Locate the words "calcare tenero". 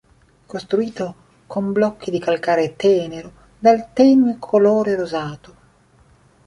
2.17-3.31